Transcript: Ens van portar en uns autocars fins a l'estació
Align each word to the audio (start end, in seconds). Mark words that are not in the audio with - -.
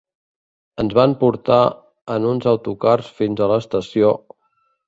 Ens 0.83 0.95
van 0.99 1.13
portar 1.19 1.59
en 2.15 2.27
uns 2.31 2.49
autocars 2.55 3.15
fins 3.21 3.45
a 3.45 3.51
l'estació 3.55 4.11